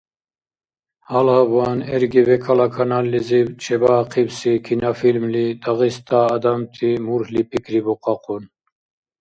[1.11, 8.43] Гьалабван РГВК-ла каналлизиб чебаахъибси кинофильмли Дагъиста адамти мурхьли пикрибухъахъун.